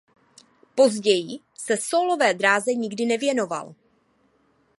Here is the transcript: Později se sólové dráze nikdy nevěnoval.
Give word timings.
Později 0.75 1.39
se 1.53 1.77
sólové 1.77 2.33
dráze 2.33 2.73
nikdy 2.73 3.05
nevěnoval. 3.05 3.75